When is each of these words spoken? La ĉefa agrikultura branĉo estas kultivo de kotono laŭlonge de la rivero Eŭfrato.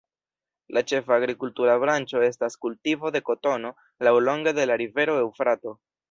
La 0.75 0.81
ĉefa 0.91 1.13
agrikultura 1.19 1.75
branĉo 1.83 2.23
estas 2.27 2.57
kultivo 2.65 3.11
de 3.17 3.21
kotono 3.27 3.73
laŭlonge 4.07 4.55
de 4.61 4.65
la 4.71 4.79
rivero 4.83 5.19
Eŭfrato. 5.27 5.75